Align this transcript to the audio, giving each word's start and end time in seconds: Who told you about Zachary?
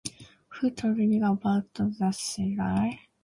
Who 0.53 0.71
told 0.71 0.97
you 0.97 1.23
about 1.23 1.77
Zachary? 1.93 3.01